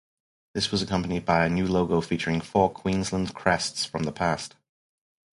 [0.55, 4.55] This was accompanied by a new logo featuring four Queensland crests from the past.